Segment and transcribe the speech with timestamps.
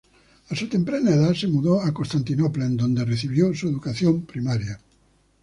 [0.49, 4.79] A su temprana edad se mudó a Constantinopla, en donde recibió su educación primaria.